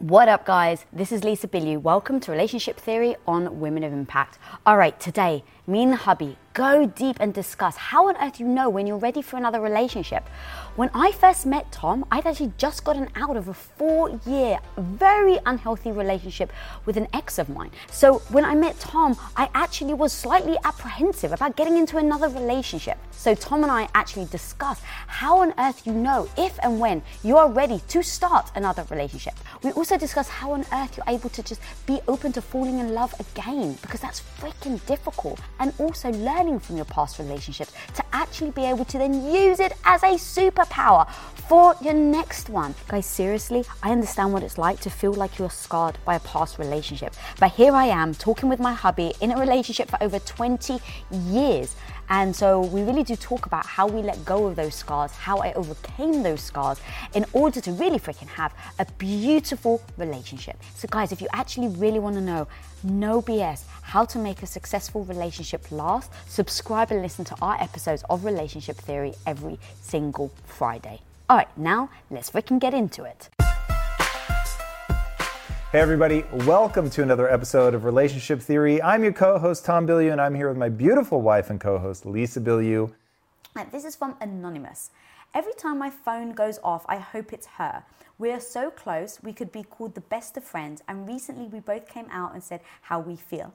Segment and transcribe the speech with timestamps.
[0.00, 0.84] What up, guys?
[0.92, 1.82] This is Lisa Bilyeu.
[1.82, 4.38] Welcome to Relationship Theory on Women of Impact.
[4.64, 8.48] All right, today, me and the hubby go deep and discuss how on earth you
[8.48, 10.28] know when you're ready for another relationship.
[10.74, 15.38] When I first met Tom, I'd actually just gotten out of a four year, very
[15.46, 16.52] unhealthy relationship
[16.84, 17.70] with an ex of mine.
[17.92, 22.98] So when I met Tom, I actually was slightly apprehensive about getting into another relationship.
[23.12, 27.36] So Tom and I actually discussed how on earth you know if and when you
[27.36, 29.34] are ready to start another relationship.
[29.62, 32.94] We also discuss how on earth you're able to just be open to falling in
[32.94, 35.38] love again because that's freaking difficult.
[35.60, 39.72] And also learning from your past relationships to actually be able to then use it
[39.84, 41.10] as a superpower
[41.48, 42.74] for your next one.
[42.88, 46.58] Guys, seriously, I understand what it's like to feel like you're scarred by a past
[46.58, 47.14] relationship.
[47.40, 50.78] But here I am talking with my hubby in a relationship for over 20
[51.10, 51.74] years.
[52.10, 55.38] And so we really do talk about how we let go of those scars, how
[55.38, 56.80] I overcame those scars
[57.14, 60.56] in order to really freaking have a beautiful relationship.
[60.74, 62.48] So, guys, if you actually really want to know,
[62.82, 68.04] no BS, how to make a successful relationship last, subscribe and listen to our episodes
[68.10, 71.00] of Relationship Theory every single Friday.
[71.30, 73.30] All right, now let's freaking get into it.
[75.72, 78.82] Hey, everybody, welcome to another episode of Relationship Theory.
[78.82, 81.78] I'm your co host, Tom Bilyeu, and I'm here with my beautiful wife and co
[81.78, 82.92] host, Lisa Bilyeu.
[83.72, 84.90] This is from Anonymous.
[85.32, 87.84] Every time my phone goes off, I hope it's her.
[88.18, 91.60] We are so close, we could be called the best of friends, and recently we
[91.60, 93.54] both came out and said how we feel.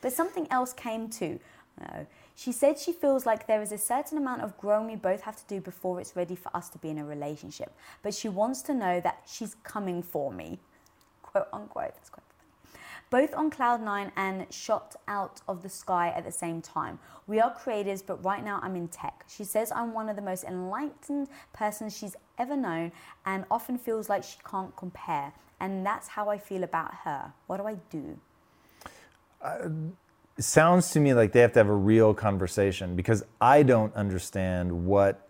[0.00, 1.40] But something else came too.
[1.80, 1.86] No.
[1.86, 5.20] Uh, she said she feels like there is a certain amount of growing we both
[5.22, 7.72] have to do before it's ready for us to be in a relationship.
[8.02, 10.58] But she wants to know that she's coming for me
[11.22, 11.94] quote unquote.
[11.94, 12.80] That's quite funny.
[13.10, 16.98] Both on cloud nine and shot out of the sky at the same time.
[17.26, 19.24] We are creators, but right now I'm in tech.
[19.28, 22.92] She says I'm one of the most enlightened persons she's ever known
[23.26, 25.32] and often feels like she can't compare.
[25.60, 27.32] And that's how I feel about her.
[27.46, 28.18] What do I do?
[29.42, 29.68] Uh,
[30.36, 33.94] it sounds to me like they have to have a real conversation because I don't
[33.94, 35.28] understand what,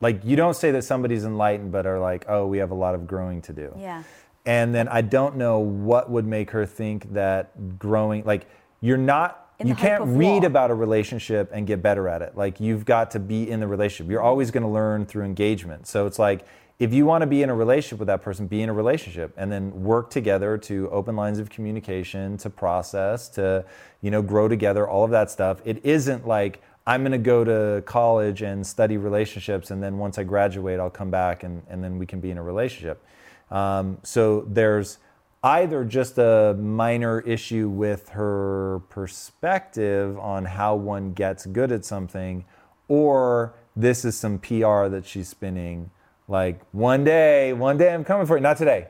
[0.00, 2.94] like, you don't say that somebody's enlightened, but are like, oh, we have a lot
[2.94, 3.74] of growing to do.
[3.78, 4.02] Yeah.
[4.44, 8.46] And then I don't know what would make her think that growing, like,
[8.80, 12.36] you're not In you can't read about a relationship and get better at it.
[12.36, 14.10] Like you've got to be in the relationship.
[14.10, 15.86] You're always going to learn through engagement.
[15.86, 16.44] So it's like
[16.78, 19.32] if you want to be in a relationship with that person, be in a relationship
[19.36, 23.64] and then work together to open lines of communication, to process, to
[24.02, 25.60] you know grow together, all of that stuff.
[25.64, 30.18] It isn't like I'm going to go to college and study relationships and then once
[30.18, 33.02] I graduate I'll come back and, and then we can be in a relationship.
[33.50, 34.98] Um, so there's
[35.42, 42.44] either just a minor issue with her perspective on how one gets good at something,
[42.88, 45.90] or this is some PR that she's spinning.
[46.28, 48.42] Like, one day, one day I'm coming for you.
[48.42, 48.88] Not today.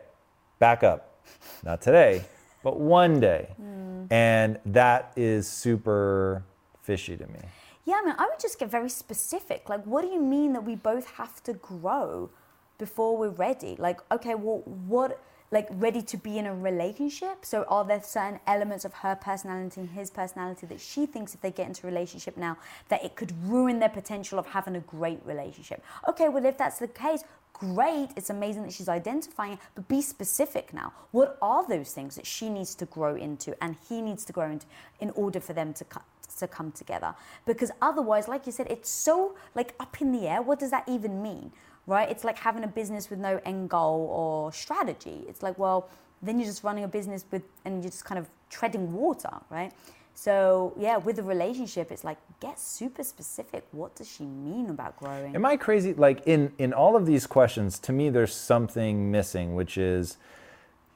[0.59, 1.21] Back up.
[1.63, 2.25] Not today,
[2.63, 3.49] but one day.
[3.57, 4.05] Hmm.
[4.11, 6.45] And that is super
[6.83, 7.41] fishy to me.
[7.85, 9.69] Yeah, I mean, I would just get very specific.
[9.69, 12.31] Like, what do you mean that we both have to grow
[12.79, 13.77] before we're ready?
[13.79, 15.21] Like, okay, well, what,
[15.51, 17.45] like, ready to be in a relationship?
[17.45, 21.41] So, are there certain elements of her personality and his personality that she thinks if
[21.41, 22.59] they get into a relationship now,
[22.89, 25.85] that it could ruin their potential of having a great relationship?
[26.09, 27.23] Okay, well, if that's the case,
[27.59, 28.09] great.
[28.17, 30.93] It's amazing that she's identifying it, but be specific now.
[31.11, 34.51] What are those things that she needs to grow into and he needs to grow
[34.51, 34.67] into
[35.01, 36.03] in order for them to cut?
[36.39, 37.15] to come together
[37.47, 40.85] because otherwise like you said it's so like up in the air what does that
[40.87, 41.51] even mean
[41.87, 42.11] right?
[42.11, 45.25] It's like having a business with no end goal or strategy.
[45.29, 45.89] It's like well
[46.23, 49.73] then you're just running a business with and you're just kind of treading water right?
[50.15, 53.67] So yeah with a relationship it's like get super specific.
[53.73, 55.35] What does she mean about growing?
[55.35, 55.95] Am I crazy?
[55.95, 60.17] Like in in all of these questions, to me, there's something missing, which is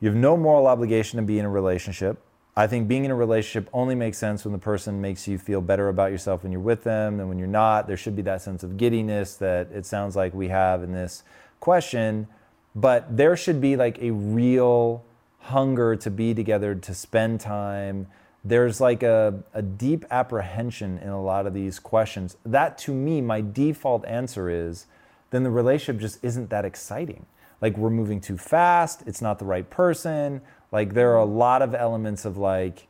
[0.01, 2.23] you have no moral obligation to be in a relationship.
[2.61, 5.63] I think being in a relationship only makes sense when the person makes you feel
[5.63, 7.87] better about yourself when you're with them than when you're not.
[7.87, 11.23] There should be that sense of giddiness that it sounds like we have in this
[11.61, 12.29] question,
[12.75, 15.03] but there should be like a real
[15.39, 18.09] hunger to be together, to spend time.
[18.45, 22.37] There's like a, a deep apprehension in a lot of these questions.
[22.45, 24.85] That to me, my default answer is
[25.31, 27.25] then the relationship just isn't that exciting.
[27.63, 30.43] like we're moving too fast, it's not the right person.
[30.73, 32.87] Like there are a lot of elements of like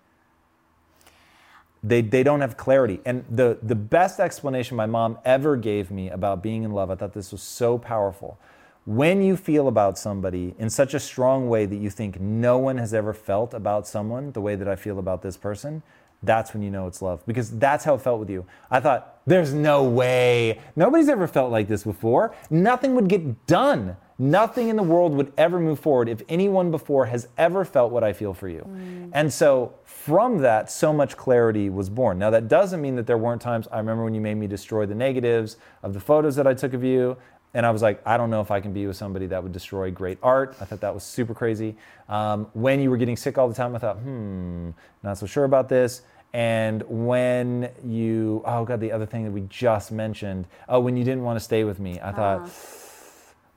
[1.82, 3.00] they, they don't have clarity.
[3.04, 6.94] And the, the best explanation my mom ever gave me about being in love, I
[6.94, 8.38] thought this was so powerful.
[8.86, 12.76] When you feel about somebody in such a strong way that you think no one
[12.78, 15.82] has ever felt about someone the way that I feel about this person,
[16.22, 18.44] that's when you know it's love because that's how it felt with you.
[18.70, 20.60] I thought, there's no way.
[20.76, 22.34] Nobody's ever felt like this before.
[22.50, 23.96] Nothing would get done.
[24.20, 28.04] Nothing in the world would ever move forward if anyone before has ever felt what
[28.04, 28.68] I feel for you.
[28.68, 29.10] Mm.
[29.14, 32.18] And so from that, so much clarity was born.
[32.18, 33.66] Now, that doesn't mean that there weren't times.
[33.72, 36.74] I remember when you made me destroy the negatives of the photos that I took
[36.74, 37.16] of you.
[37.54, 39.52] And I was like, I don't know if I can be with somebody that would
[39.52, 40.54] destroy great art.
[40.60, 41.76] I thought that was super crazy.
[42.06, 44.70] Um, when you were getting sick all the time, I thought, hmm,
[45.02, 46.02] not so sure about this.
[46.34, 51.04] And when you, oh God, the other thing that we just mentioned, oh, when you
[51.04, 52.48] didn't want to stay with me, I thought, uh.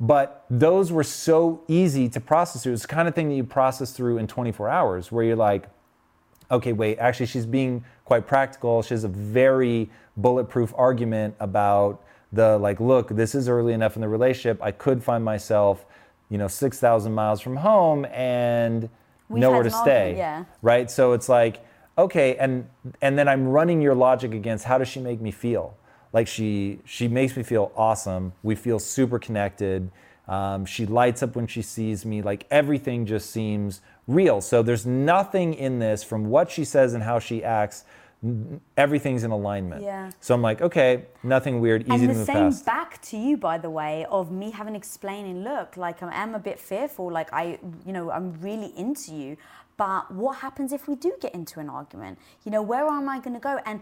[0.03, 2.73] But those were so easy to process through.
[2.73, 5.69] It's the kind of thing that you process through in 24 hours where you're like,
[6.51, 8.81] okay, wait, actually, she's being quite practical.
[8.81, 12.03] She has a very bulletproof argument about
[12.33, 14.61] the like, look, this is early enough in the relationship.
[14.61, 15.85] I could find myself,
[16.29, 18.89] you know, 6,000 miles from home and
[19.29, 20.17] We've nowhere to stay.
[20.17, 20.43] yeah.
[20.61, 20.91] Right?
[20.91, 21.65] So it's like,
[21.97, 22.67] okay, and
[23.01, 25.77] and then I'm running your logic against how does she make me feel?
[26.13, 28.33] Like she she makes me feel awesome.
[28.43, 29.91] We feel super connected.
[30.27, 32.21] Um, she lights up when she sees me.
[32.21, 34.39] Like everything just seems real.
[34.39, 37.83] So there's nothing in this from what she says and how she acts
[38.77, 39.83] everything's in alignment.
[39.83, 40.09] Yeah.
[40.21, 42.57] So I'm like, okay, nothing weird, easy and to move past.
[42.59, 46.33] Same back to you, by the way, of me having explaining, look, like I am
[46.33, 49.35] a bit fearful, like I, you know, I'm really into you,
[49.75, 52.17] but what happens if we do get into an argument?
[52.45, 53.59] You know, where am I going to go?
[53.65, 53.81] And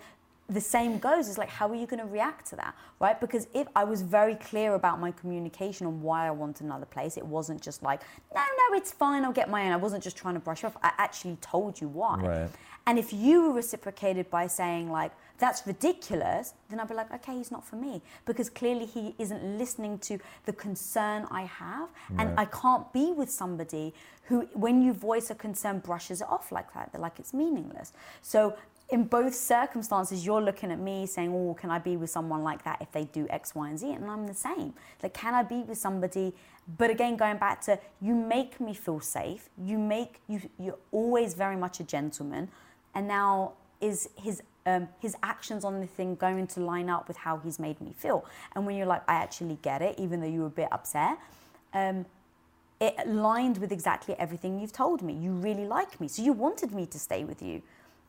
[0.51, 3.47] the same goes is like how are you going to react to that right because
[3.53, 7.25] if i was very clear about my communication on why i want another place it
[7.25, 8.01] wasn't just like
[8.35, 10.75] no no it's fine i'll get my own i wasn't just trying to brush off
[10.83, 12.49] i actually told you why right.
[12.85, 17.51] and if you reciprocated by saying like that's ridiculous then i'd be like okay he's
[17.51, 22.27] not for me because clearly he isn't listening to the concern i have right.
[22.27, 23.93] and i can't be with somebody
[24.25, 27.93] who when you voice a concern brushes it off like that they're like it's meaningless
[28.21, 28.55] so
[28.91, 32.63] in both circumstances, you're looking at me saying, Oh, can I be with someone like
[32.65, 33.89] that if they do X, Y, and Z?
[33.91, 34.73] And I'm the same.
[35.01, 36.33] Like, can I be with somebody?
[36.77, 39.49] But again, going back to you make me feel safe.
[39.57, 42.49] You make you you're always very much a gentleman.
[42.93, 47.17] And now is his um, his actions on the thing going to line up with
[47.17, 48.25] how he's made me feel?
[48.55, 51.17] And when you're like, I actually get it, even though you were a bit upset,
[51.73, 52.05] um,
[52.79, 55.13] it aligned with exactly everything you've told me.
[55.13, 57.61] You really like me, so you wanted me to stay with you.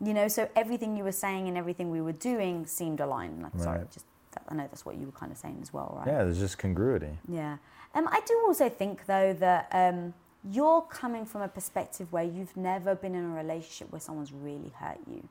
[0.03, 3.43] You know, so everything you were saying and everything we were doing seemed aligned.
[3.43, 3.63] Like, right.
[3.63, 4.07] Sorry, just
[4.49, 6.07] I know that's what you were kind of saying as well, right?
[6.07, 7.19] Yeah, there's just congruity.
[7.29, 7.59] Yeah.
[7.95, 10.15] Um, I do also think though that um,
[10.51, 14.73] you're coming from a perspective where you've never been in a relationship where someone's really
[14.79, 15.29] hurt you.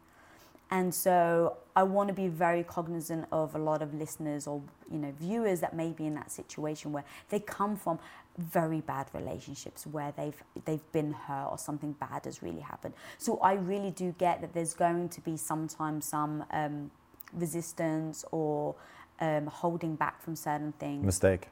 [0.70, 4.98] And so I want to be very cognizant of a lot of listeners or you
[4.98, 8.00] know viewers that may be in that situation where they come from
[8.38, 12.94] very bad relationships where they've they've been hurt or something bad has really happened.
[13.18, 16.92] So I really do get that there's going to be sometimes some um,
[17.34, 18.76] resistance or
[19.20, 21.06] um, holding back from certain things.
[21.06, 21.48] Mistake.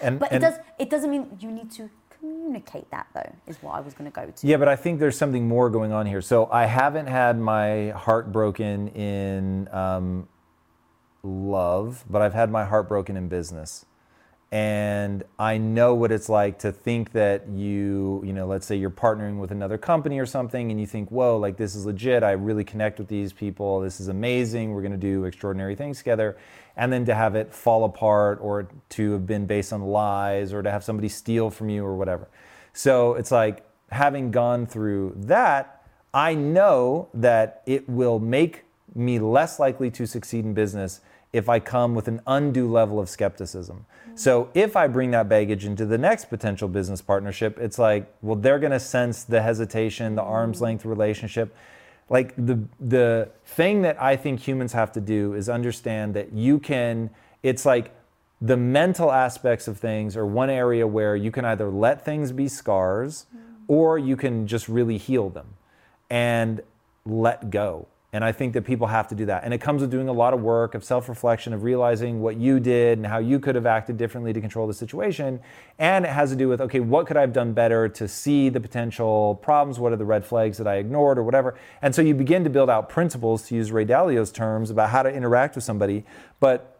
[0.00, 3.62] And, but and it does it doesn't mean you need to communicate that though is
[3.62, 4.46] what I was going to go to.
[4.46, 6.20] Yeah, but I think there's something more going on here.
[6.20, 10.28] So I haven't had my heart broken in um,
[11.22, 13.86] love, but I've had my heart broken in business
[14.54, 18.88] and I know what it's like to think that you, you know, let's say you're
[18.88, 22.22] partnering with another company or something, and you think, whoa, like this is legit.
[22.22, 23.80] I really connect with these people.
[23.80, 24.72] This is amazing.
[24.72, 26.36] We're going to do extraordinary things together.
[26.76, 30.62] And then to have it fall apart or to have been based on lies or
[30.62, 32.28] to have somebody steal from you or whatever.
[32.72, 35.82] So it's like having gone through that,
[36.12, 38.62] I know that it will make
[38.94, 41.00] me less likely to succeed in business
[41.34, 43.84] if I come with an undue level of skepticism.
[44.14, 48.36] So if I bring that baggage into the next potential business partnership, it's like, well,
[48.36, 50.64] they're going to sense the hesitation, the arm's mm-hmm.
[50.64, 51.54] length relationship.
[52.08, 56.60] Like the the thing that I think humans have to do is understand that you
[56.60, 57.10] can.
[57.42, 57.92] It's like
[58.40, 62.46] the mental aspects of things are one area where you can either let things be
[62.46, 63.64] scars, mm-hmm.
[63.66, 65.56] or you can just really heal them
[66.10, 66.60] and
[67.04, 67.88] let go.
[68.14, 69.42] And I think that people have to do that.
[69.42, 72.36] And it comes with doing a lot of work of self reflection, of realizing what
[72.36, 75.40] you did and how you could have acted differently to control the situation.
[75.80, 78.50] And it has to do with, okay, what could I have done better to see
[78.50, 79.80] the potential problems?
[79.80, 81.56] What are the red flags that I ignored or whatever?
[81.82, 85.02] And so you begin to build out principles, to use Ray Dalio's terms, about how
[85.02, 86.04] to interact with somebody.
[86.38, 86.78] But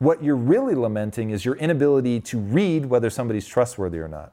[0.00, 4.32] What you're really lamenting is your inability to read whether somebody's trustworthy or not.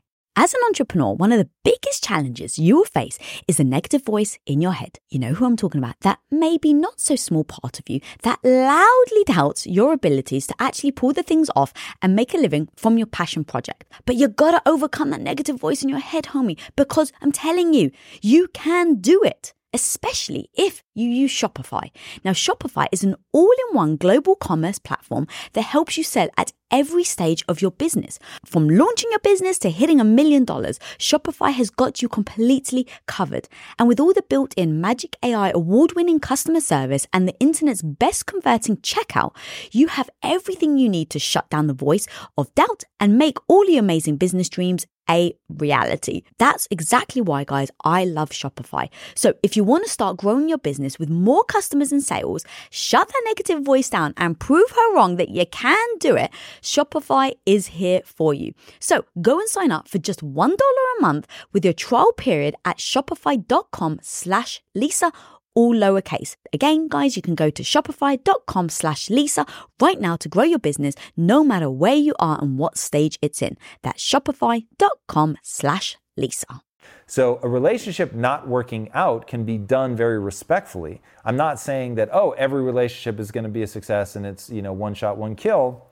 [0.37, 3.19] As an entrepreneur, one of the biggest challenges you will face
[3.49, 4.97] is the negative voice in your head.
[5.09, 5.99] You know who I'm talking about?
[6.01, 10.91] That maybe not so small part of you that loudly doubts your abilities to actually
[10.91, 13.83] pull the things off and make a living from your passion project.
[14.05, 17.91] But you gotta overcome that negative voice in your head, homie, because I'm telling you,
[18.21, 21.89] you can do it especially if you use Shopify.
[22.25, 26.51] Now, Shopify is an all in one global commerce platform that helps you sell at
[26.71, 28.19] every stage of your business.
[28.45, 33.47] From launching your business to hitting a million dollars, Shopify has got you completely covered.
[33.77, 37.81] And with all the built in Magic AI award winning customer service and the internet's
[37.81, 39.35] best converting checkout,
[39.71, 43.69] you have everything you need to shut down the voice of doubt and make all
[43.69, 46.23] your amazing business dreams a reality.
[46.37, 48.89] That's exactly why, guys, I love Shopify.
[49.13, 53.07] So if you want to start growing your business with more customers and sales, shut
[53.07, 57.67] that negative voice down and prove her wrong that you can do it, Shopify is
[57.67, 58.53] here for you.
[58.79, 62.77] So go and sign up for just $1 a month with your trial period at
[62.77, 65.11] shopify.com slash Lisa
[65.53, 66.35] all lowercase.
[66.53, 69.45] Again, guys, you can go to shopify.com slash Lisa
[69.81, 73.41] right now to grow your business no matter where you are and what stage it's
[73.41, 73.57] in.
[73.83, 76.61] That's shopify.com slash Lisa.
[77.05, 81.01] So a relationship not working out can be done very respectfully.
[81.25, 84.49] I'm not saying that, oh, every relationship is going to be a success and it's,
[84.49, 85.85] you know, one shot, one kill.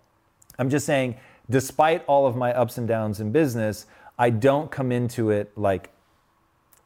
[0.60, 1.16] I'm just saying,
[1.50, 3.88] despite all of my ups and downs in business,
[4.20, 5.92] I don't come into it like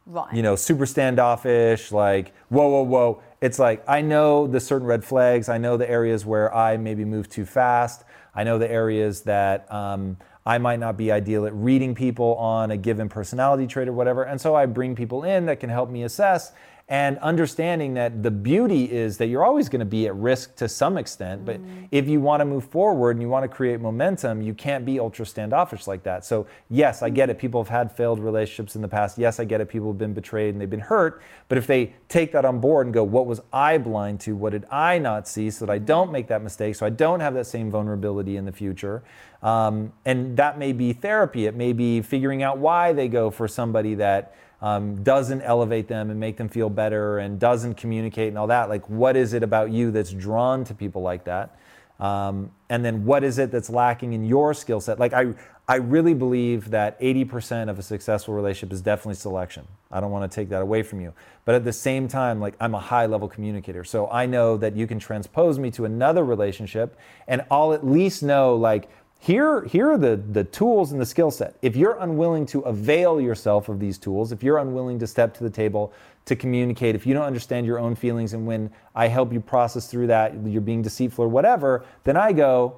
[0.06, 0.34] Right.
[0.34, 3.22] you know, super standoffish, like, whoa, whoa, whoa.
[3.40, 5.48] It's like, I know the certain red flags.
[5.48, 8.04] I know the areas where I maybe move too fast.
[8.36, 12.72] I know the areas that um, I might not be ideal at reading people on
[12.72, 14.24] a given personality trait or whatever.
[14.24, 16.52] And so I bring people in that can help me assess
[16.94, 20.70] and understanding that the beauty is that you're always going to be at risk to
[20.70, 21.88] some extent but Mm.
[21.90, 25.00] if you want to move forward and you want to create momentum you can't be
[25.00, 26.24] ultra standoffish like that.
[26.24, 27.40] So yes i get it.
[27.40, 29.18] People have had failed relationships in the past.
[29.18, 29.70] Yes i get it.
[29.70, 31.22] People have been betrayed and they've been hurt.
[31.48, 34.36] But if they take that on board and go what was i blind to?
[34.36, 37.22] What did i not see so that i don't make that mistake so i don't
[37.22, 39.02] have that same vulnerability in the future?
[39.42, 41.48] Um, and that may be therapy.
[41.48, 46.10] It may be figuring out why they go for somebody that um, doesn't elevate them
[46.10, 48.70] and make them feel better and doesn't communicate and all that.
[48.70, 51.60] Like, what is it about you that's drawn to people like that?
[52.00, 55.00] Um, and then what is it that's lacking in your skill set?
[55.00, 55.34] Like, I,
[55.68, 59.68] I really believe that 80% of a successful relationship is definitely selection.
[59.92, 61.14] I don't want to take that away from you.
[61.44, 63.84] But at the same time, like, I'm a high level communicator.
[63.84, 68.24] So I know that you can transpose me to another relationship and I'll at least
[68.24, 68.90] know, like,
[69.24, 71.56] here, here are the, the tools and the skill set.
[71.62, 75.44] If you're unwilling to avail yourself of these tools, if you're unwilling to step to
[75.44, 75.94] the table
[76.26, 79.88] to communicate, if you don't understand your own feelings, and when I help you process
[79.88, 82.76] through that, you're being deceitful or whatever, then I go,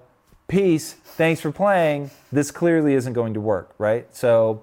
[0.48, 2.12] peace, thanks for playing.
[2.32, 4.06] This clearly isn't going to work, right?
[4.16, 4.62] So,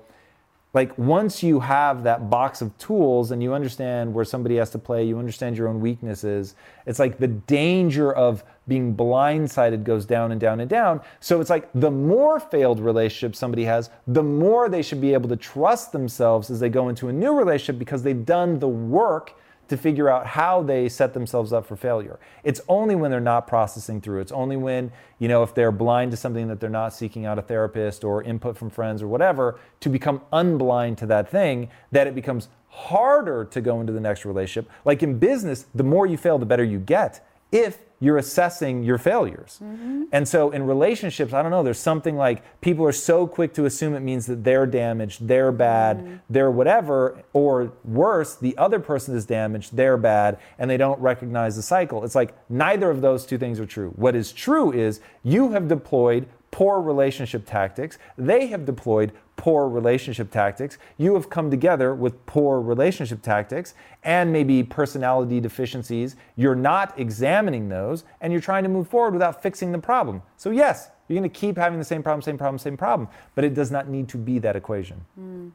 [0.75, 4.79] like once you have that box of tools and you understand where somebody has to
[4.79, 6.55] play, you understand your own weaknesses,
[6.87, 11.01] it's like the danger of being blindsided goes down and down and down.
[11.21, 15.29] So it's like the more failed relationship somebody has, the more they should be able
[15.29, 19.35] to trust themselves as they go into a new relationship because they've done the work
[19.73, 22.21] to figure out how they set themselves up for failure.
[22.45, 24.21] It's only when they're not processing through.
[24.21, 27.39] It's only when, you know, if they're blind to something that they're not seeking out
[27.39, 32.07] a therapist or input from friends or whatever, to become unblind to that thing, that
[32.07, 34.71] it becomes harder to go into the next relationship.
[34.85, 37.27] Like in business, the more you fail, the better you get.
[37.53, 39.61] If you're assessing your failures.
[39.63, 40.05] Mm-hmm.
[40.11, 43.65] And so in relationships, I don't know, there's something like people are so quick to
[43.65, 46.17] assume it means that they're damaged, they're bad, mm-hmm.
[46.29, 51.55] they're whatever, or worse, the other person is damaged, they're bad, and they don't recognize
[51.55, 52.03] the cycle.
[52.03, 53.91] It's like neither of those two things are true.
[53.91, 57.99] What is true is you have deployed poor relationship tactics.
[58.17, 60.79] They have deployed poor relationship tactics.
[60.99, 66.15] You have come together with poor relationship tactics and maybe personality deficiencies.
[66.37, 70.23] You're not examining those and you're trying to move forward without fixing the problem.
[70.37, 73.45] So, yes, you're going to keep having the same problem, same problem, same problem, but
[73.45, 75.05] it does not need to be that equation.
[75.19, 75.51] Mm.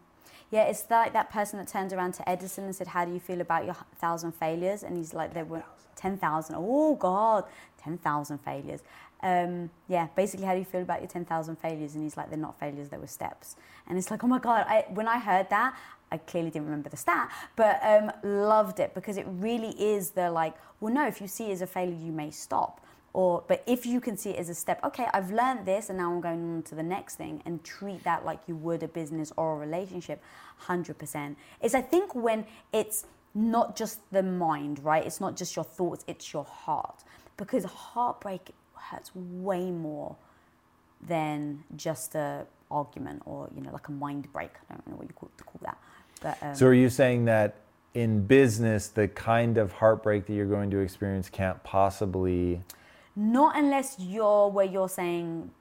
[0.49, 3.19] Yeah, it's like that person that turned around to Edison and said, How do you
[3.19, 4.81] feel about your thousand failures?
[4.81, 5.63] And he's like, There were
[5.95, 6.55] 10,000.
[6.57, 7.43] Oh, God,
[7.83, 8.81] 10,000 failures
[9.27, 11.95] um, yeah, basically, how do you feel about your 10,000 failures?
[11.95, 13.57] And he's like, they're not failures, they were steps.
[13.87, 15.75] And it's like, oh my God, I, when I heard that,
[16.11, 20.31] I clearly didn't remember the stat, but um, loved it because it really is the
[20.31, 22.79] like, well, no, if you see it as a failure, you may stop.
[23.11, 25.97] Or, but if you can see it as a step, okay, I've learned this and
[25.97, 28.87] now I'm going on to the next thing and treat that like you would a
[28.87, 30.21] business or a relationship,
[30.67, 31.35] 100%.
[31.61, 33.05] Is I think when it's
[33.35, 35.05] not just the mind, right?
[35.05, 37.03] It's not just your thoughts, it's your heart.
[37.35, 40.15] Because heartbreak hurts way more
[41.01, 44.51] than just a argument or you know like a mind break.
[44.69, 45.77] I don't know what you call, call that.
[46.21, 47.55] But, um, so are you saying that
[47.93, 52.61] in business, the kind of heartbreak that you're going to experience can't possibly?
[53.15, 55.51] Not unless you're where you're saying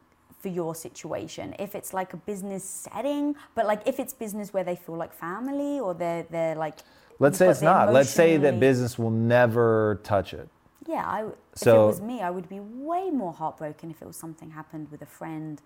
[0.41, 1.55] for your situation.
[1.59, 5.13] If it's like a business setting, but like if it's business where they feel like
[5.13, 6.79] family or they're they're like.
[7.19, 7.93] Let's say it's not.
[7.93, 10.51] Let's say that business will never touch it.
[10.89, 14.07] Yeah, I, so, if it was me, I would be way more heartbroken if it
[14.07, 15.61] was something happened with a friend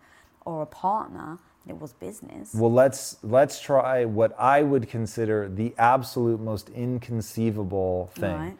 [0.44, 2.54] or a partner it was business.
[2.54, 8.36] Well, let's let's try what I would consider the absolute most inconceivable thing.
[8.36, 8.56] Right.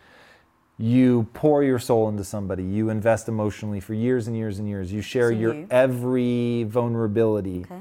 [0.79, 2.65] You pour your soul into somebody.
[2.65, 4.93] You invest emotionally for years and years and years.
[4.93, 5.67] You share so your you.
[5.71, 7.61] every vulnerability.
[7.61, 7.81] Okay.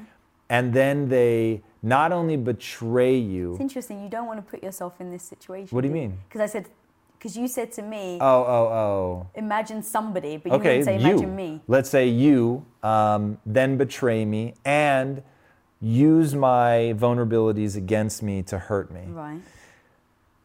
[0.49, 3.53] And then they not only betray you.
[3.53, 4.03] It's interesting.
[4.03, 5.73] You don't want to put yourself in this situation.
[5.73, 6.17] What do you mean?
[6.27, 6.69] Because I said
[7.19, 10.95] because you said to me, "Oh, oh, oh." Imagine somebody, but you okay, didn't say
[10.95, 11.35] imagine you.
[11.35, 11.61] me.
[11.67, 15.21] Let's say you um, then betray me and
[15.81, 19.03] use my vulnerabilities against me to hurt me.
[19.07, 19.41] Right.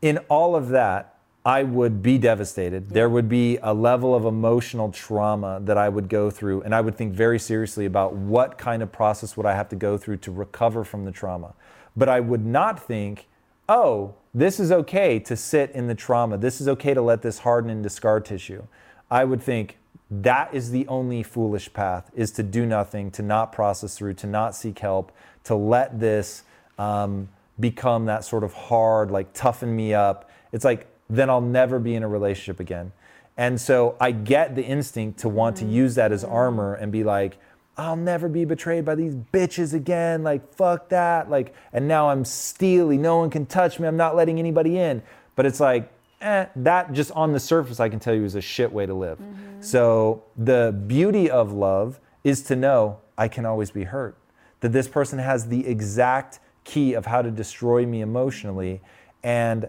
[0.03, 1.15] In all of that,
[1.47, 2.87] I would be devastated.
[2.89, 2.95] Yeah.
[2.95, 6.81] There would be a level of emotional trauma that I would go through, and I
[6.81, 10.19] would think very seriously about what kind of process would I have to go through
[10.19, 11.55] to recover from the trauma.
[11.97, 13.29] But I would not think,
[13.69, 16.37] oh, this is okay to sit in the trauma.
[16.37, 18.65] This is okay to let this harden into scar tissue.
[19.11, 19.79] I would think
[20.11, 24.27] that is the only foolish path is to do nothing, to not process through, to
[24.27, 25.13] not seek help,
[25.45, 26.43] to let this
[26.79, 30.31] um, become that sort of hard, like toughen me up.
[30.53, 32.93] It's like, then I'll never be in a relationship again.
[33.37, 37.05] And so I get the instinct to want to use that as armor and be
[37.05, 37.39] like,
[37.77, 40.23] I'll never be betrayed by these bitches again.
[40.23, 41.29] Like, fuck that.
[41.29, 42.97] Like, and now I'm steely.
[42.99, 43.89] No one can touch me.
[43.89, 45.03] I'm not letting anybody in.
[45.35, 48.41] But it's like, eh, that just on the surface, I can tell you is a
[48.41, 49.19] shit way to live.
[49.19, 49.61] Mm-hmm.
[49.61, 54.17] So the beauty of love is to know I can always be hurt.
[54.61, 58.81] That this person has the exact key of how to destroy me emotionally.
[59.23, 59.69] And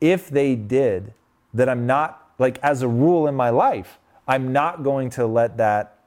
[0.00, 1.12] if they did,
[1.52, 5.58] that I'm not, like, as a rule in my life, I'm not going to let
[5.58, 5.97] that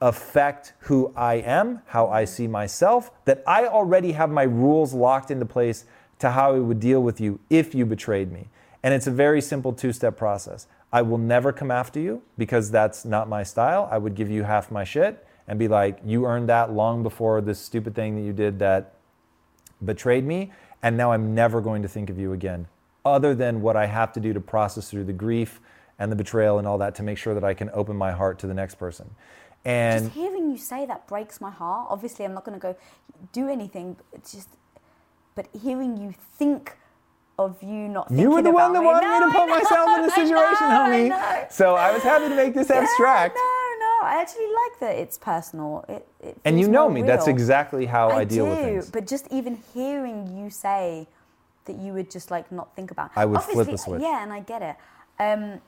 [0.00, 5.30] affect who I am, how I see myself, that I already have my rules locked
[5.30, 5.84] into place
[6.20, 8.48] to how I would deal with you if you betrayed me.
[8.82, 10.66] And it's a very simple two step process.
[10.92, 13.88] I will never come after you because that's not my style.
[13.90, 17.40] I would give you half my shit and be like, you earned that long before
[17.40, 18.94] this stupid thing that you did that
[19.84, 20.52] betrayed me.
[20.82, 22.68] And now I'm never going to think of you again,
[23.04, 25.60] other than what I have to do to process through the grief
[25.98, 28.38] and the betrayal and all that to make sure that I can open my heart
[28.40, 29.10] to the next person.
[29.68, 31.88] And just hearing you say that breaks my heart.
[31.90, 32.74] Obviously, I'm not going to go
[33.32, 33.96] do anything.
[34.14, 34.48] It's just,
[35.34, 36.76] but hearing you think
[37.38, 40.02] of you not You were the one that wanted no, me to put myself in
[40.06, 41.12] the situation, homie.
[41.12, 43.36] I so I was happy to make this abstract.
[43.36, 45.84] No, no, I actually like that it's personal.
[45.88, 47.02] It, it and you know me.
[47.02, 47.08] Real.
[47.08, 48.90] That's exactly how I, I deal do, with things.
[48.90, 51.06] But just even hearing you say
[51.66, 53.10] that you would just like not think about.
[53.10, 53.18] It.
[53.18, 54.02] I would Obviously, flip the switch.
[54.02, 54.76] Yeah, and I get it.
[55.20, 55.60] Um,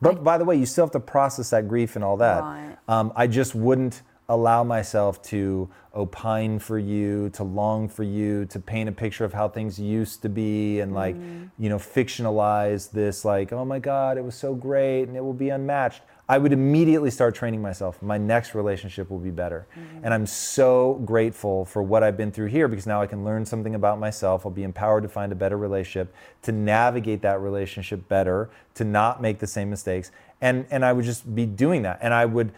[0.00, 2.42] but by the way, you still have to process that grief and all that.
[2.42, 2.76] Right.
[2.88, 8.58] Um, I just wouldn't allow myself to opine for you, to long for you, to
[8.58, 11.14] paint a picture of how things used to be and like,
[11.58, 15.32] you know, fictionalize this like, oh my God, it was so great and it will
[15.32, 16.02] be unmatched.
[16.28, 18.02] I would immediately start training myself.
[18.02, 19.66] My next relationship will be better.
[19.78, 20.04] Mm-hmm.
[20.04, 23.46] And I'm so grateful for what I've been through here because now I can learn
[23.46, 24.44] something about myself.
[24.44, 26.12] I'll be empowered to find a better relationship,
[26.42, 30.10] to navigate that relationship better, to not make the same mistakes.
[30.40, 31.98] And and I would just be doing that.
[32.02, 32.52] And I would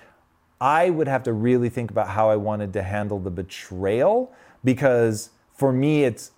[0.61, 4.33] I would have to really think about how I wanted to handle the betrayal
[4.65, 6.33] because for me it's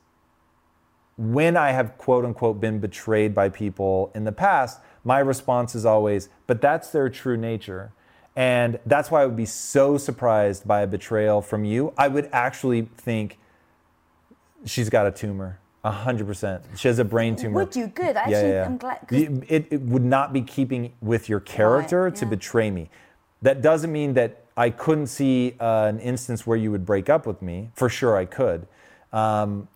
[1.17, 5.85] when I have quote unquote been betrayed by people in the past, my response is
[5.85, 7.93] always, but that's their true nature.
[8.37, 11.93] And that's why I would be so surprised by a betrayal from you.
[11.99, 13.39] I would actually think
[14.65, 15.59] she's got a tumor.
[15.83, 16.63] A hundred percent.
[16.77, 17.55] She has a brain tumor.
[17.55, 17.87] Would you?
[17.87, 18.15] Good.
[18.15, 22.31] Actually, I'm glad- It, it would not be keeping with your character to yeah.
[22.31, 22.91] betray me.
[23.41, 27.27] That doesn't mean that I couldn't see uh, an instance where you would break up
[27.27, 27.71] with me.
[27.75, 28.67] For sure, I could.
[29.11, 29.69] Um,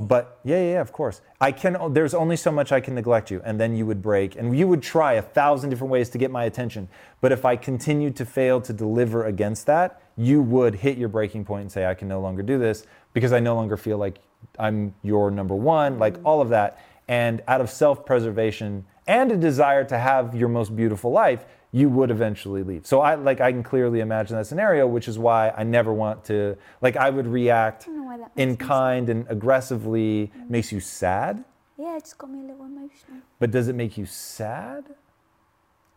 [0.00, 1.20] but yeah, yeah, yeah, of course.
[1.40, 1.92] I can.
[1.92, 4.66] There's only so much I can neglect you, and then you would break, and you
[4.66, 6.88] would try a thousand different ways to get my attention.
[7.20, 11.44] But if I continued to fail to deliver against that, you would hit your breaking
[11.44, 14.20] point and say, "I can no longer do this because I no longer feel like
[14.58, 16.26] I'm your number one." Like mm-hmm.
[16.26, 21.10] all of that, and out of self-preservation and a desire to have your most beautiful
[21.10, 22.86] life, you would eventually leave.
[22.86, 26.24] So I like I can clearly imagine that scenario, which is why I never want
[26.26, 26.56] to.
[26.82, 30.52] Like I would react that in kind and aggressively mm-hmm.
[30.52, 31.44] makes you sad.
[31.78, 33.18] Yeah, it just got me a little emotional.
[33.38, 34.84] But does it make you sad?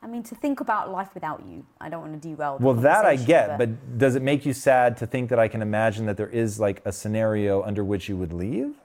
[0.01, 2.57] I mean, to think about life without you, I don't want to derail.
[2.59, 5.61] Well, that I get, but does it make you sad to think that I can
[5.61, 8.75] imagine that there is like a scenario under which you would leave?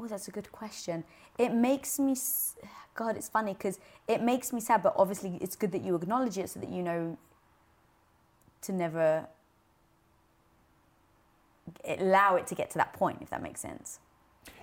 [0.00, 1.04] Oh, that's a good question.
[1.38, 2.56] It makes me, s-
[2.94, 6.36] God, it's funny because it makes me sad, but obviously it's good that you acknowledge
[6.38, 7.16] it so that you know
[8.62, 9.26] to never
[11.86, 13.98] allow it to get to that point, if that makes sense.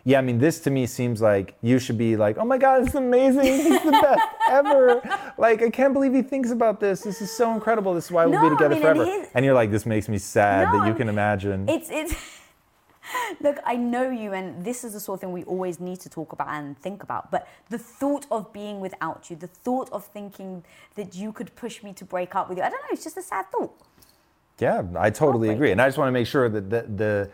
[0.04, 2.86] Yeah, I mean, this to me seems like you should be like, oh my God,
[2.86, 3.44] it's amazing.
[3.44, 5.02] He's the best ever.
[5.38, 7.02] Like, I can't believe he thinks about this.
[7.02, 7.94] This is so incredible.
[7.94, 9.06] This is why we'll No, be I together mean, forever.
[9.06, 11.70] his- And you're like, this makes me sad No, that you can imagine.
[11.70, 12.14] It's it's
[13.42, 16.10] look, I know you, and this is the sort of thing we always need to
[16.10, 17.32] talk about and think about.
[17.32, 20.64] But the thought of being without you, the thought of thinking
[20.96, 22.88] that you could push me to break up with you, I don't know.
[22.92, 23.74] It's just a sad thought.
[24.60, 25.72] Yeah, I totally agree.
[25.72, 27.30] And I just want to make sure that the, the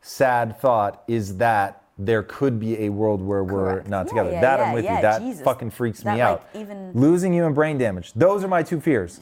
[0.00, 4.30] sad thought is that there could be a world where we're not Yeah, together.
[4.32, 4.90] yeah, that yeah, I'm with you.
[4.90, 5.44] That Jesus.
[5.44, 6.48] fucking freaks That, me like, out.
[6.54, 8.12] even- Losing you and brain damage.
[8.14, 9.20] Those are my two fears.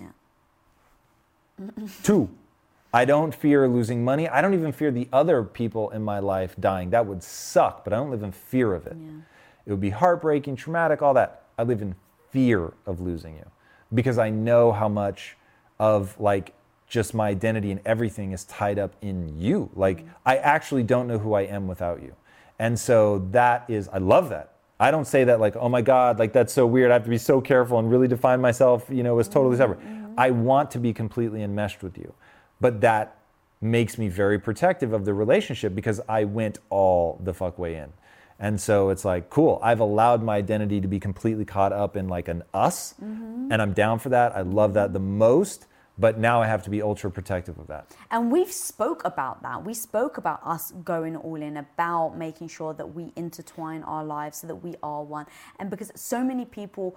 [2.02, 2.28] two.
[2.92, 4.28] I don't fear losing money.
[4.28, 6.90] I don't even fear the other people in my life dying.
[6.90, 8.96] That would suck, but I don't live in fear of it.
[9.64, 11.44] It would be heartbreaking, traumatic, all that.
[11.59, 11.94] I live in
[12.31, 13.46] fear of losing you
[13.94, 15.37] because I know how much
[15.78, 16.55] of like
[16.87, 19.70] just my identity and everything is tied up in you.
[19.74, 20.11] Like mm-hmm.
[20.26, 22.14] I actually don't know who I am without you.
[22.59, 24.52] And so that is I love that.
[24.78, 26.90] I don't say that like, oh my God, like that's so weird.
[26.90, 29.62] I have to be so careful and really define myself, you know, as totally mm-hmm.
[29.62, 29.81] separate.
[29.81, 30.14] Mm-hmm.
[30.18, 32.12] I want to be completely enmeshed with you.
[32.62, 33.18] But that
[33.61, 37.92] makes me very protective of the relationship because I went all the fuck way in.
[38.38, 42.09] And so it's like, cool, I've allowed my identity to be completely caught up in
[42.09, 42.94] like an us.
[42.94, 43.53] Mm-hmm.
[43.53, 44.37] And I'm down for that.
[44.37, 45.66] I love that the most.
[45.98, 47.94] But now I have to be ultra protective of that.
[48.11, 49.62] And we've spoke about that.
[49.64, 54.38] We spoke about us going all in, about making sure that we intertwine our lives
[54.38, 55.27] so that we are one.
[55.59, 56.96] And because so many people,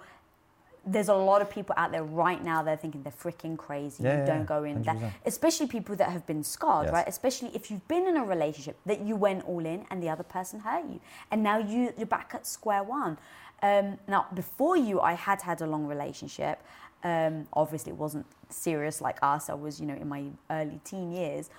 [0.86, 4.04] there's a lot of people out there right now that are thinking they're freaking crazy.
[4.04, 4.96] Yeah, you yeah, don't go in that.
[4.96, 5.12] 100%.
[5.26, 6.92] Especially people that have been scarred, Yes.
[6.94, 7.08] right?
[7.08, 10.22] Especially if you've been in a relationship that you went all in and the other
[10.22, 11.00] person hurt you.
[11.30, 13.18] And now you, you're back at square one.
[13.62, 16.62] Um, now, before you, I had had a long relationship.
[17.02, 19.50] Um, obviously, it wasn't serious like us.
[19.50, 21.50] I was, you know, in my early teen years.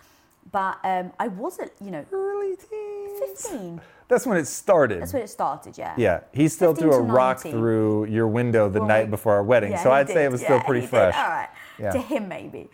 [0.51, 2.96] But um, I wasn't, you know, Early teens.
[3.19, 3.81] 15.
[4.07, 5.01] That's when it started.
[5.01, 5.93] That's when it started, yeah.
[5.97, 7.51] yeah, he still threw a to rock 19.
[7.51, 9.71] through your window the Well, night before our wedding.
[9.71, 10.91] Yeah, so I'd say it was still pretty he did.
[10.91, 11.15] fresh.
[11.15, 11.49] All right.
[11.77, 11.91] Yeah.
[11.91, 12.69] To him, maybe.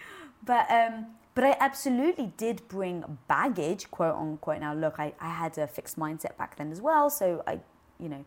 [0.45, 4.59] But um, but I absolutely did bring baggage, quote unquote.
[4.59, 7.59] Now, look, I, I had a fixed mindset back then as well, so I,
[7.99, 8.23] you know,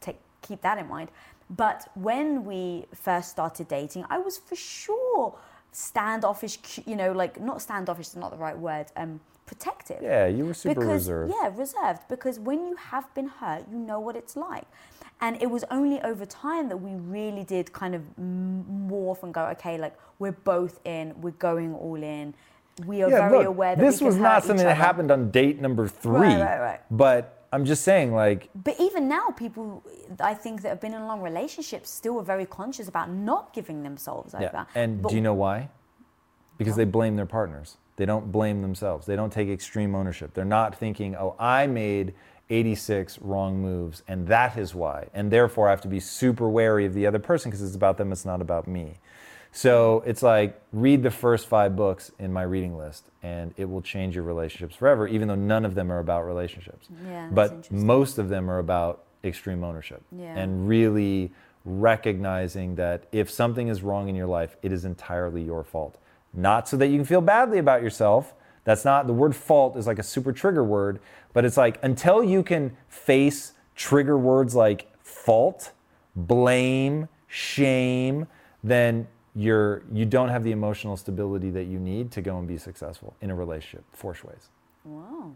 [0.00, 1.10] take keep that in mind.
[1.48, 5.36] But when we first started dating, I was for sure
[5.72, 6.58] standoffish.
[6.86, 8.86] You know, like not standoffish is not the right word.
[8.96, 10.00] Um, protective.
[10.00, 11.32] Yeah, you were super because, reserved.
[11.36, 12.02] Yeah, reserved.
[12.08, 14.66] Because when you have been hurt, you know what it's like.
[15.20, 19.46] And it was only over time that we really did kind of morph and go,
[19.48, 22.32] okay, like we're both in, we're going all in.
[22.86, 25.60] We are Yeah, very look, aware that this was not something that happened on date
[25.60, 26.28] number three.
[26.28, 26.80] Right, right, right.
[26.90, 29.82] But I'm just saying, like, But even now, people,
[30.20, 33.82] I think that have been in long relationships, still are very conscious about not giving
[33.82, 34.44] themselves over.
[34.44, 34.64] yeah.
[34.74, 35.68] And But do you know why?
[36.58, 37.78] because they blame their partners.
[37.96, 39.06] They don't blame themselves.
[39.06, 40.34] They don't take extreme ownership.
[40.34, 42.12] They're not thinking, oh, I made
[42.50, 45.08] 86 wrong moves and that is why.
[45.14, 47.96] And therefore I have to be super wary of the other person because it's about
[47.96, 48.98] them, it's not about me.
[49.52, 53.82] So it's like read the first five books in my reading list and it will
[53.82, 56.88] change your relationships forever, even though none of them are about relationships.
[57.06, 60.36] Yeah, but most of them are about extreme ownership Yeah.
[60.38, 61.32] and really
[61.64, 65.98] recognizing that if something is wrong in your life, it is entirely your fault.
[66.32, 68.34] Not so that you can feel badly about yourself.
[68.64, 71.00] That's not the word fault is like a super trigger word,
[71.32, 75.72] but it's like until you can face trigger words like fault,
[76.14, 78.26] blame, shame,
[78.62, 82.58] then you're you don't have the emotional stability that you need to go and be
[82.58, 83.84] successful in a relationship.
[83.92, 84.48] Four ways.
[84.84, 85.32] Wow.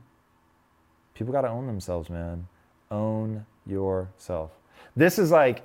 [1.14, 2.48] People got to own themselves, man.
[2.90, 4.50] Own yourself.
[4.96, 5.64] This is like,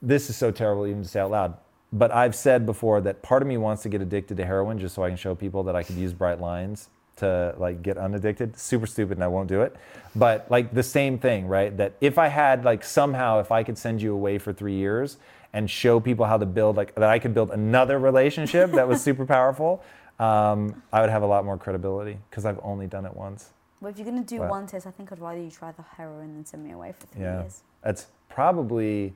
[0.00, 1.54] this is so terrible even to say out loud.
[1.92, 4.94] But I've said before that part of me wants to get addicted to heroin just
[4.94, 8.56] so I can show people that I could use bright lines to like get unaddicted.
[8.56, 9.76] Super stupid and I won't do it.
[10.16, 11.76] But like the same thing, right?
[11.76, 15.18] That if I had like somehow if I could send you away for 3 years
[15.52, 19.02] and show people how to build like that I could build another relationship that was
[19.08, 19.82] super powerful,
[20.18, 23.50] um, I would have a lot more credibility because I've only done it once.
[23.80, 24.50] Well, if you're going to do Wow.
[24.50, 27.06] one test, I think I'd rather you try the heroin than send me away for
[27.06, 27.40] three Yeah.
[27.42, 27.62] years.
[27.82, 29.14] That's probably,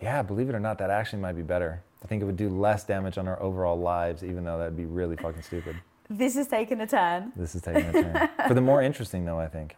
[0.00, 1.82] yeah, believe it or not, that actually might be better.
[2.04, 4.84] I think it would do less damage on our overall lives, even though that'd be
[4.86, 5.76] really fucking stupid.
[6.12, 7.32] This is taking a turn.
[7.36, 8.28] This is taking a turn.
[8.48, 9.76] For the more interesting, though, I think.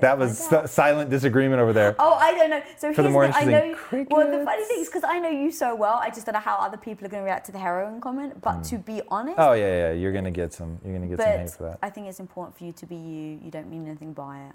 [0.00, 1.96] That was find silent disagreement over there.
[1.98, 2.62] Oh, I don't know.
[2.78, 3.62] So For the here's more the, I know.
[3.64, 6.34] interesting Well, the funny thing is because I know you so well, I just don't
[6.34, 8.40] know how other people are going to react to the heroin comment.
[8.40, 8.62] But hmm.
[8.62, 11.22] to be honest, Oh, yeah, yeah, you're going to get some, you're going to get
[11.22, 11.78] some hate for that.
[11.82, 13.40] I think it's important for you to be you.
[13.44, 14.54] You don't mean anything by it.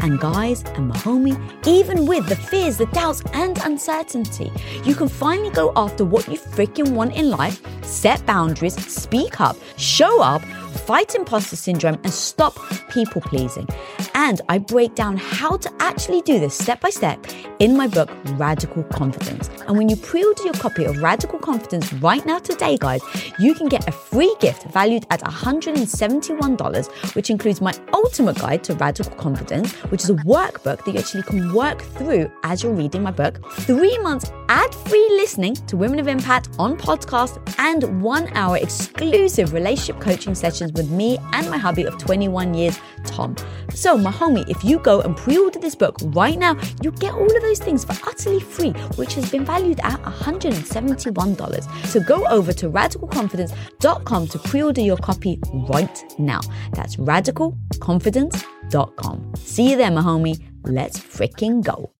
[0.00, 5.08] And guys and my homie, even with the fears, the doubts, and uncertainty, you can
[5.08, 10.42] finally go after what you freaking want in life, set boundaries, speak up, show up,
[10.74, 12.58] fight imposter syndrome, and stop
[12.90, 13.68] people pleasing.
[14.14, 17.24] And I break down how to actually do this step by step
[17.58, 19.48] in my book, Radical Confidence.
[19.66, 23.02] And when you pre order your copy of Radical Confidence right now today, guys,
[23.38, 28.74] you can get a free gift valued at $171, which includes my ultimate guide to
[28.74, 33.02] radical confidence, which is a workbook that you actually can work through as you're reading
[33.02, 38.28] my book, three months ad free listening to Women of Impact on podcast, and one
[38.34, 40.34] hour exclusive relationship coaching
[40.64, 43.36] sessions with me and my hubby of 21 years, Tom.
[43.72, 47.14] So, my homie, if you go and pre order this book right now, you get
[47.14, 51.86] all of those things for utterly free, which has been valued at $171.
[51.86, 56.40] So, go over to radicalconfidence.com to pre order your copy right now.
[56.72, 59.32] That's radicalconfidence.com.
[59.36, 60.40] See you there, my homie.
[60.64, 61.90] Let's freaking go.